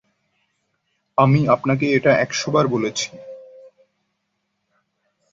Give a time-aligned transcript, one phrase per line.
[1.17, 3.07] আমি আপনাকে এটা একশবার বলেছি।